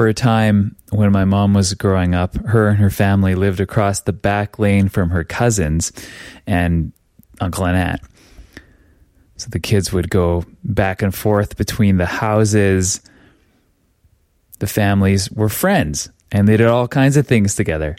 [0.00, 4.00] For a time, when my mom was growing up, her and her family lived across
[4.00, 5.92] the back lane from her cousins
[6.46, 6.94] and
[7.38, 8.00] uncle and aunt.
[9.36, 13.02] So the kids would go back and forth between the houses.
[14.58, 17.94] The families were friends and they did all kinds of things together.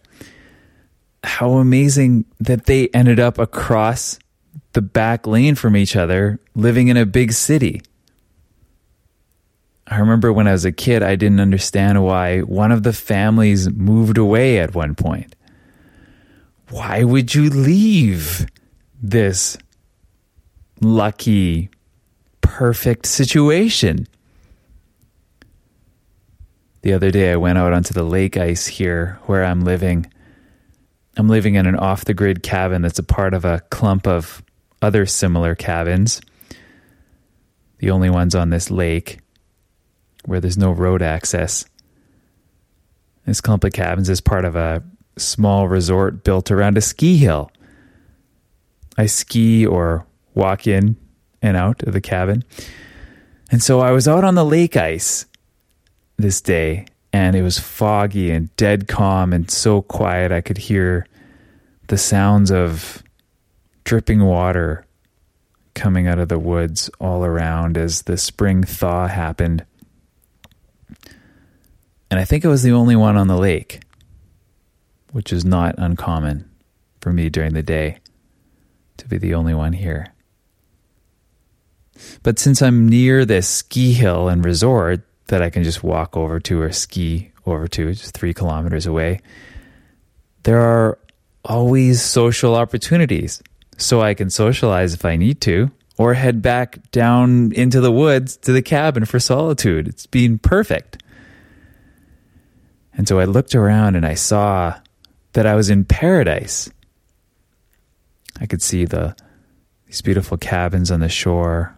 [1.24, 4.18] How amazing that they ended up across
[4.74, 7.84] the back lane from each other, living in a big city.
[9.92, 13.70] I remember when I was a kid, I didn't understand why one of the families
[13.70, 15.36] moved away at one point.
[16.70, 18.48] Why would you leave
[19.04, 19.58] this
[20.80, 21.70] lucky,
[22.40, 24.08] perfect situation?
[26.84, 30.09] The other day, I went out onto the lake ice here where I'm living.
[31.17, 34.42] I'm living in an off the grid cabin that's a part of a clump of
[34.81, 36.22] other similar cabins,
[37.80, 39.20] the only ones on this lake
[40.25, 41.66] where there's no road access.
[43.25, 44.84] This clump of cabins is part of a
[45.17, 47.52] small resort built around a ski hill.
[48.97, 50.97] I ski or walk in
[51.41, 52.44] and out of the cabin.
[53.52, 55.25] And so I was out on the lake ice
[56.17, 61.06] this day, and it was foggy and dead calm and so quiet I could hear
[61.88, 63.03] the sounds of
[63.83, 64.85] dripping water
[65.73, 69.66] coming out of the woods all around as the spring thaw happened.
[72.12, 73.81] And I think I was the only one on the lake,
[75.14, 76.48] which is not uncommon
[77.00, 78.00] for me during the day
[78.98, 80.14] to be the only one here.
[82.22, 86.40] But since I'm near this ski hill and resort that I can just walk over
[86.42, 89.22] to or ski over to, just three kilometers away,
[90.44, 91.00] there are
[91.46, 93.42] always social opportunities.
[93.78, 98.36] So I can socialize if I need to, or head back down into the woods
[98.38, 99.88] to the cabin for solitude.
[99.88, 101.00] It's been perfect.
[102.94, 104.75] And so I looked around and I saw
[105.34, 106.70] that I was in paradise.
[108.39, 109.16] I could see the
[109.85, 111.75] these beautiful cabins on the shore,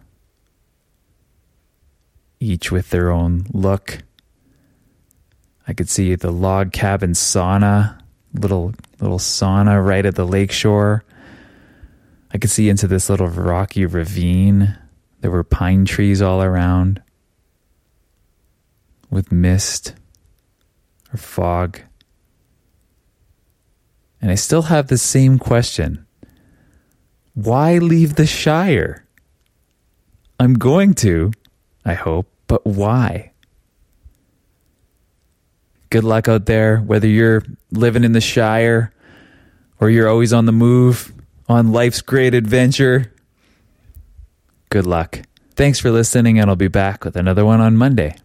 [2.40, 4.04] each with their own look.
[5.68, 8.00] I could see the log cabin sauna,
[8.34, 11.04] little little sauna right at the lake shore.
[12.34, 14.78] I could see into this little rocky ravine.
[15.22, 17.02] There were pine trees all around
[19.10, 19.94] with mist
[21.14, 21.80] or fog.
[24.22, 26.06] And I still have the same question
[27.34, 29.06] why leave the Shire?
[30.40, 31.32] I'm going to,
[31.84, 33.32] I hope, but why?
[35.90, 38.94] Good luck out there, whether you're living in the Shire
[39.80, 41.12] or you're always on the move
[41.50, 43.12] on life's great adventure.
[44.70, 45.22] Good luck.
[45.56, 48.16] Thanks for listening, and I'll be back with another one on Monday.